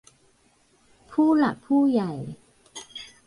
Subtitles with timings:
[1.11, 2.11] ผู้หลักผู้ใหญ่